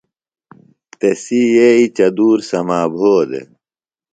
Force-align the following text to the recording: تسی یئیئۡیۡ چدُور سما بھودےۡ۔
تسی 0.99 1.41
یئیئۡیۡ 1.55 1.91
چدُور 1.97 2.37
سما 2.49 2.79
بھودےۡ۔ 2.93 3.47